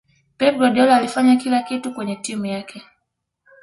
[0.37, 2.81] pep guardiola alifanya kila kitu kwenye timu yake